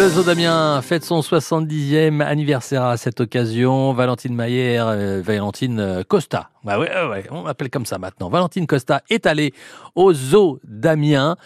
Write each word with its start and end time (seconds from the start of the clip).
Le 0.00 0.08
Zoo 0.08 0.22
d'Amiens 0.22 0.80
fête 0.80 1.04
son 1.04 1.20
70e 1.20 2.22
anniversaire 2.22 2.84
à 2.84 2.96
cette 2.96 3.20
occasion. 3.20 3.92
Valentine 3.92 4.34
Maillère, 4.34 4.86
euh, 4.88 5.20
Valentine 5.22 5.78
euh, 5.78 6.02
Costa. 6.08 6.48
Bah 6.62 6.78
ouais, 6.78 6.90
on 7.30 7.44
l'appelle 7.44 7.70
comme 7.70 7.86
ça 7.86 7.96
maintenant. 7.96 8.28
Valentine 8.28 8.66
Costa 8.66 9.00
est 9.08 9.24
allée 9.24 9.54
au 9.94 10.12
Zoo 10.12 10.60
d'Amiens. 10.64 11.36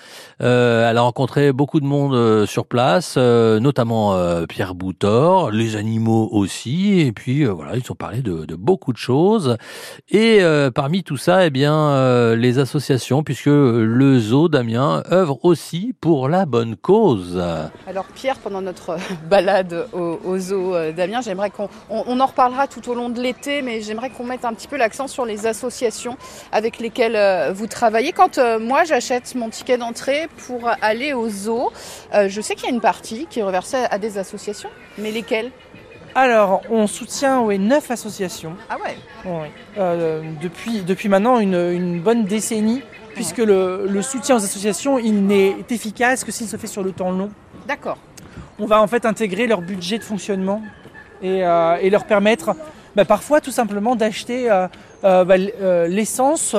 Euh, 0.43 0.91
elle 0.91 0.99
a 0.99 1.03
rencontré 1.03 1.53
beaucoup 1.53 1.79
de 1.79 1.87
monde 1.87 2.15
euh, 2.15 2.47
sur 2.47 2.67
place, 2.67 3.15
euh, 3.17 3.61
notamment 3.61 4.17
Pierre 4.49 4.75
Boutor, 4.75 5.53
les 5.53 5.77
animaux 5.77 6.29
aussi. 6.33 6.99
Et 6.99 7.13
puis 7.13 7.45
voilà, 7.45 7.77
ils 7.77 7.93
ont 7.93 7.95
parlé 7.95 8.23
de, 8.23 8.57
beaucoup 8.57 8.93
de 8.93 8.99
choses. 8.99 9.57
Et 10.11 10.41
parmi 10.75 11.05
tout 11.05 11.17
ça, 11.17 11.47
eh 11.47 11.51
bien, 11.51 12.35
les 12.35 12.59
associations, 12.59 13.23
puisque 13.23 13.47
le 13.47 14.19
Zoo 14.19 14.49
d'Amiens 14.49 15.05
œuvre 15.13 15.39
aussi 15.45 15.95
pour 16.01 16.29
la 16.29 16.45
bonne 16.45 16.75
cause. 16.75 17.41
Alors 17.87 18.07
Pierre, 18.07 18.39
pendant 18.39 18.63
notre 18.63 18.97
balade 19.31 19.87
au, 19.93 20.39
zoo 20.39 20.75
d'Amiens, 20.93 21.21
j'aimerais 21.21 21.51
qu'on 21.51 21.69
on, 21.89 22.03
on 22.07 22.21
en 22.21 22.27
reparlera 22.27 22.67
tout 22.67 22.89
au 22.91 22.95
long 22.95 23.11
de 23.11 23.21
l'été, 23.21 23.63
mais 23.63 23.81
j'aimerais 23.81 24.11
qu'on 24.11 24.25
mette 24.25 24.45
un 24.45 24.55
petit 24.55 24.69
peu 24.69 24.77
l'accent 24.77 25.04
sur 25.07 25.25
les 25.25 25.47
associations 25.47 26.17
avec 26.53 26.79
lesquelles 26.79 27.17
euh, 27.17 27.53
vous 27.53 27.67
travaillez. 27.67 28.13
Quand 28.13 28.39
euh, 28.39 28.59
moi 28.59 28.85
j'achète 28.85 29.35
mon 29.35 29.51
ticket 29.51 29.79
d'entrée 29.79 30.29
pour 30.47 30.71
aller 30.83 31.13
au 31.13 31.29
zoo, 31.29 31.73
euh, 32.15 32.29
je 32.29 32.41
sais 32.41 32.55
qu'il 32.55 32.65
y 32.69 32.73
a 32.73 32.75
une 32.75 32.81
partie 32.81 33.27
qui 33.29 33.41
est 33.41 33.43
reversée 33.43 33.85
à 33.91 33.99
des 33.99 34.19
associations, 34.19 34.71
mais 34.99 35.11
lesquelles? 35.11 35.51
Alors, 36.17 36.63
on 36.71 36.87
soutient 36.87 37.41
oui, 37.41 37.59
neuf 37.59 37.91
associations 37.91 38.55
Ah 38.71 38.77
ouais 38.85 38.97
oui, 39.25 39.49
euh, 39.79 40.23
depuis, 40.41 40.83
depuis 40.83 41.09
maintenant 41.09 41.41
une, 41.41 41.55
une 41.55 42.01
bonne 42.01 42.25
décennie, 42.25 42.83
puisque 43.15 43.39
le, 43.39 43.87
le 43.89 44.03
soutien 44.03 44.37
aux 44.37 44.45
associations, 44.45 44.99
il 44.99 45.27
n'est 45.27 45.57
efficace 45.71 46.23
que 46.23 46.31
s'il 46.31 46.47
se 46.47 46.57
fait 46.57 46.69
sur 46.69 46.85
le 46.85 46.93
temps 46.93 47.11
long. 47.11 47.31
D'accord. 47.67 47.99
On 48.61 48.67
va 48.67 48.81
en 48.81 48.87
fait 48.87 49.07
intégrer 49.07 49.49
leur 49.49 49.61
budget 49.61 49.99
de 49.99 50.05
fonctionnement 50.05 50.63
et, 51.21 51.45
euh, 51.45 51.79
et 51.81 51.91
leur 51.91 52.05
permettre 52.05 52.55
bah, 52.95 53.05
parfois 53.05 53.41
tout 53.41 53.51
simplement 53.51 53.97
d'acheter 53.97 54.49
euh, 54.49 54.69
euh, 55.05 55.25
bah, 55.25 55.35
euh, 55.61 55.87
l'essence 55.87 56.57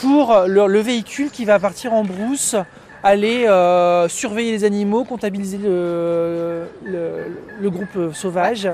pour 0.00 0.34
le, 0.46 0.66
le 0.66 0.80
véhicule 0.80 1.30
qui 1.30 1.44
va 1.44 1.58
partir 1.58 1.92
en 1.92 2.04
brousse, 2.04 2.56
aller 3.02 3.46
euh, 3.46 4.08
surveiller 4.08 4.52
les 4.52 4.64
animaux, 4.64 5.04
comptabiliser 5.04 5.58
le, 5.58 6.64
le- 6.84 7.26
le 7.60 7.70
groupe 7.70 8.14
sauvage, 8.14 8.68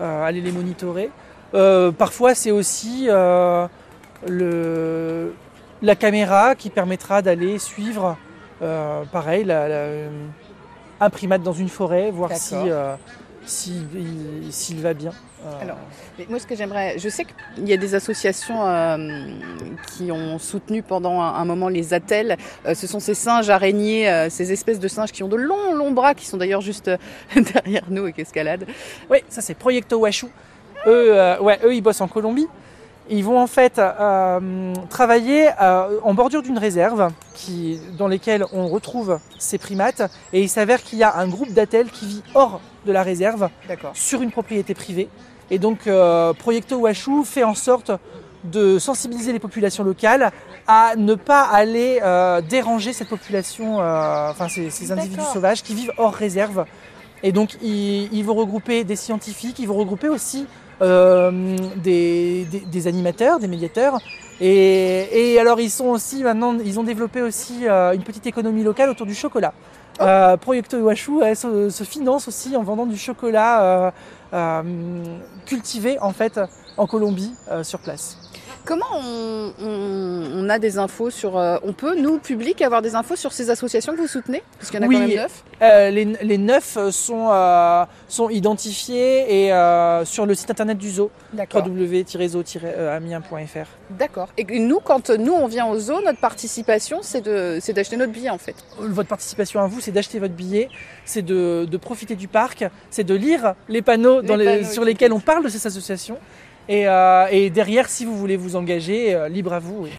euh, 0.00 0.24
aller 0.26 0.40
les 0.40 0.52
monitorer. 0.52 1.10
Euh, 1.54 1.90
parfois 1.92 2.34
c'est 2.34 2.50
aussi 2.50 3.06
euh, 3.08 3.66
la 5.82 5.94
caméra 5.96 6.54
qui 6.54 6.70
permettra 6.70 7.22
d'aller 7.22 7.58
suivre, 7.58 8.16
euh, 8.62 9.02
pareil, 9.12 9.44
la, 9.44 9.68
la- 9.68 9.86
un 11.00 11.10
primate 11.10 11.42
dans 11.42 11.52
une 11.52 11.68
forêt, 11.68 12.10
voir 12.10 12.30
si, 12.36 12.54
euh, 12.70 12.94
s'il 13.46 14.80
va 14.80 14.94
bien. 14.94 15.12
Euh, 15.44 15.62
Alors, 15.62 15.76
Mais 16.18 16.26
moi, 16.28 16.38
ce 16.38 16.46
que 16.46 16.56
j'aimerais, 16.56 16.98
je 16.98 17.08
sais 17.08 17.24
qu'il 17.24 17.68
y 17.68 17.72
a 17.72 17.76
des 17.76 17.94
associations 17.94 18.66
euh, 18.66 19.26
qui 19.92 20.10
ont 20.10 20.38
soutenu 20.38 20.82
pendant 20.82 21.20
un, 21.20 21.34
un 21.34 21.44
moment 21.44 21.68
les 21.68 21.92
attelles. 21.94 22.36
Euh, 22.66 22.74
ce 22.74 22.86
sont 22.86 23.00
ces 23.00 23.14
singes 23.14 23.50
araignées, 23.50 24.08
euh, 24.08 24.30
ces 24.30 24.52
espèces 24.52 24.80
de 24.80 24.88
singes 24.88 25.12
qui 25.12 25.22
ont 25.22 25.28
de 25.28 25.36
longs, 25.36 25.74
longs 25.74 25.90
bras, 25.92 26.14
qui 26.14 26.26
sont 26.26 26.36
d'ailleurs 26.36 26.62
juste 26.62 26.88
euh, 26.88 26.96
derrière 27.36 27.84
nous 27.88 28.06
et 28.06 28.12
qui 28.12 28.22
escaladent. 28.22 28.66
Oui, 29.10 29.18
ça 29.28 29.40
c'est 29.42 29.54
Proyecto 29.54 29.98
Washu. 29.98 30.26
Eux, 30.86 31.16
euh, 31.16 31.38
ouais, 31.40 31.58
eux, 31.64 31.74
ils 31.74 31.80
bossent 31.82 32.00
en 32.00 32.08
Colombie. 32.08 32.46
Ils 33.10 33.22
vont 33.22 33.38
en 33.38 33.46
fait 33.46 33.78
euh, 33.78 34.72
travailler 34.88 35.50
euh, 35.60 35.98
en 36.02 36.14
bordure 36.14 36.42
d'une 36.42 36.56
réserve 36.56 37.10
qui, 37.34 37.78
dans 37.98 38.08
lesquelles 38.08 38.46
on 38.52 38.68
retrouve 38.68 39.18
ces 39.38 39.58
primates. 39.58 40.10
Et 40.32 40.40
il 40.40 40.48
s'avère 40.48 40.82
qu'il 40.82 40.98
y 40.98 41.02
a 41.02 41.16
un 41.16 41.28
groupe 41.28 41.52
d'attelles 41.52 41.90
qui 41.90 42.06
vit 42.06 42.22
hors 42.34 42.60
de 42.86 42.92
la 42.92 43.02
réserve 43.02 43.50
sur 43.92 44.22
une 44.22 44.30
propriété 44.30 44.74
privée. 44.74 45.08
Et 45.50 45.58
donc, 45.58 45.86
euh, 45.86 46.32
Proyecto 46.32 46.76
Washu 46.78 47.24
fait 47.24 47.44
en 47.44 47.54
sorte 47.54 47.90
de 48.44 48.78
sensibiliser 48.78 49.32
les 49.32 49.38
populations 49.38 49.84
locales 49.84 50.32
à 50.66 50.96
ne 50.96 51.14
pas 51.14 51.42
aller 51.42 52.00
euh, 52.02 52.40
déranger 52.40 52.94
cette 52.94 53.08
population, 53.08 53.78
enfin 53.78 54.48
ces, 54.48 54.70
ces 54.70 54.92
individus 54.92 55.24
sauvages 55.32 55.62
qui 55.62 55.74
vivent 55.74 55.92
hors 55.98 56.14
réserve. 56.14 56.64
Et 57.22 57.32
donc, 57.32 57.56
ils, 57.62 58.12
ils 58.12 58.24
vont 58.24 58.34
regrouper 58.34 58.84
des 58.84 58.96
scientifiques, 58.96 59.58
ils 59.58 59.68
vont 59.68 59.76
regrouper 59.76 60.08
aussi 60.08 60.46
euh, 60.82 61.56
des, 61.76 62.44
des- 62.50 62.60
des 62.60 62.86
animateurs, 62.86 63.38
des 63.38 63.48
médiateurs. 63.48 63.98
Et, 64.40 65.32
et 65.34 65.38
alors, 65.38 65.60
ils 65.60 65.70
sont 65.70 65.86
aussi 65.86 66.22
maintenant, 66.22 66.56
ils 66.64 66.78
ont 66.80 66.82
développé 66.84 67.22
aussi 67.22 67.66
euh, 67.68 67.92
une 67.92 68.02
petite 68.02 68.26
économie 68.26 68.64
locale 68.64 68.90
autour 68.90 69.06
du 69.06 69.14
chocolat. 69.14 69.52
Euh, 70.00 70.36
Proyecto 70.36 70.76
Iwashu 70.76 71.22
elle, 71.22 71.36
se, 71.36 71.70
se 71.70 71.84
finance 71.84 72.26
aussi 72.26 72.56
en 72.56 72.64
vendant 72.64 72.84
du 72.86 72.96
chocolat 72.98 73.62
euh, 73.62 73.90
euh, 74.32 74.62
cultivé 75.46 75.98
en 76.00 76.12
fait 76.12 76.40
en 76.76 76.88
Colombie 76.88 77.32
euh, 77.48 77.62
sur 77.62 77.78
place. 77.78 78.18
Comment 78.64 78.86
on, 78.94 79.52
on- 79.62 80.14
on 80.36 80.48
a 80.48 80.58
des 80.58 80.78
infos 80.78 81.10
sur. 81.10 81.36
euh, 81.38 81.56
on 81.62 81.72
peut, 81.72 81.94
nous, 82.00 82.18
public, 82.18 82.60
avoir 82.62 82.82
des 82.82 82.94
infos 82.94 83.16
sur 83.16 83.32
ces 83.32 83.50
associations 83.50 83.94
que 83.94 84.00
vous 84.00 84.06
soutenez? 84.08 84.42
Parce 84.58 84.70
qu'il 84.70 84.80
y 84.80 84.82
en 84.82 84.86
a 84.86 84.88
Oui. 84.88 84.94
quand 84.96 85.06
même 85.06 85.16
neuf. 85.16 85.44
Euh, 85.62 85.90
les, 85.90 86.04
les 86.04 86.38
neuf 86.38 86.76
sont, 86.90 87.28
euh, 87.30 87.84
sont 88.08 88.28
identifiés 88.30 89.46
et 89.46 89.50
sur 90.04 90.26
le 90.26 90.34
site 90.34 90.50
internet 90.50 90.78
du 90.78 90.90
zoo 90.90 91.10
D'accord. 91.32 91.64
www.zoo-amiens.fr. 91.66 93.66
D'accord. 93.90 94.28
Et 94.38 94.44
nous, 94.58 94.80
quand 94.80 95.10
nous, 95.10 95.32
on 95.32 95.46
vient 95.46 95.66
au 95.66 95.78
zoo, 95.78 96.00
notre 96.04 96.20
participation, 96.20 97.00
c'est 97.02 97.22
d'acheter 97.72 97.96
notre 97.96 98.12
billet, 98.12 98.30
en 98.30 98.38
fait. 98.38 98.54
Votre 98.78 99.08
participation 99.08 99.60
à 99.60 99.66
vous, 99.66 99.80
c'est 99.80 99.92
d'acheter 99.92 100.18
votre 100.18 100.34
billet, 100.34 100.68
c'est 101.04 101.22
de, 101.22 101.66
de 101.70 101.76
profiter 101.76 102.16
du 102.16 102.28
parc, 102.28 102.64
c'est 102.90 103.04
de 103.04 103.14
lire 103.14 103.54
les 103.68 103.82
panneaux, 103.82 104.22
dans 104.22 104.36
Les 104.36 104.44
les- 104.44 104.56
panneaux, 104.60 104.72
sur 104.72 104.84
lesquels 104.84 105.12
on 105.12 105.20
parle 105.20 105.44
de 105.44 105.48
ces 105.48 105.66
associations. 105.66 106.16
Et, 106.68 106.88
euh, 106.88 107.26
et 107.30 107.50
derrière, 107.50 107.88
si 107.88 108.04
vous 108.04 108.16
voulez 108.16 108.36
vous 108.36 108.56
engager, 108.56 109.14
euh, 109.14 109.28
libre 109.28 109.52
à 109.52 109.58
vous. 109.58 109.86